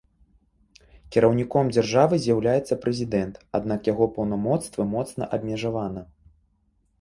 Кіраўніком 1.15 1.65
дзяржавы 1.75 2.19
з'яўляецца 2.23 2.77
прэзідэнт, 2.85 3.35
аднак 3.61 3.81
яго 3.91 4.09
паўнамоцтвы 4.17 4.81
моцна 4.97 5.23
абмежавана. 5.39 6.01